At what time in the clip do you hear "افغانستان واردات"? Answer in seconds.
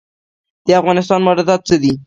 0.81-1.61